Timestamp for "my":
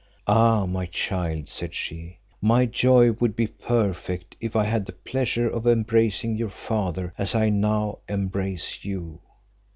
0.65-0.87, 2.41-2.65